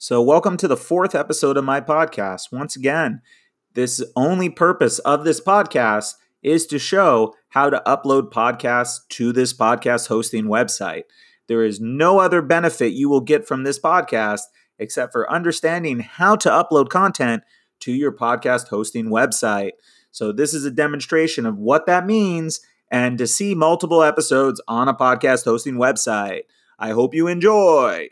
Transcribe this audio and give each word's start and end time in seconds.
So, 0.00 0.22
welcome 0.22 0.56
to 0.58 0.68
the 0.68 0.76
fourth 0.76 1.16
episode 1.16 1.56
of 1.56 1.64
my 1.64 1.80
podcast. 1.80 2.52
Once 2.52 2.76
again, 2.76 3.20
this 3.74 4.00
only 4.14 4.48
purpose 4.48 5.00
of 5.00 5.24
this 5.24 5.40
podcast 5.40 6.14
is 6.40 6.68
to 6.68 6.78
show 6.78 7.34
how 7.48 7.68
to 7.68 7.82
upload 7.84 8.30
podcasts 8.30 9.00
to 9.08 9.32
this 9.32 9.52
podcast 9.52 10.06
hosting 10.06 10.44
website. 10.44 11.02
There 11.48 11.64
is 11.64 11.80
no 11.80 12.20
other 12.20 12.42
benefit 12.42 12.92
you 12.92 13.08
will 13.08 13.22
get 13.22 13.44
from 13.44 13.64
this 13.64 13.80
podcast 13.80 14.42
except 14.78 15.10
for 15.10 15.28
understanding 15.28 15.98
how 15.98 16.36
to 16.36 16.48
upload 16.48 16.90
content 16.90 17.42
to 17.80 17.90
your 17.90 18.12
podcast 18.12 18.68
hosting 18.68 19.06
website. 19.06 19.72
So, 20.12 20.30
this 20.30 20.54
is 20.54 20.64
a 20.64 20.70
demonstration 20.70 21.44
of 21.44 21.58
what 21.58 21.86
that 21.86 22.06
means 22.06 22.60
and 22.88 23.18
to 23.18 23.26
see 23.26 23.52
multiple 23.52 24.04
episodes 24.04 24.60
on 24.68 24.86
a 24.86 24.94
podcast 24.94 25.44
hosting 25.44 25.74
website. 25.74 26.42
I 26.78 26.90
hope 26.90 27.16
you 27.16 27.26
enjoy. 27.26 28.10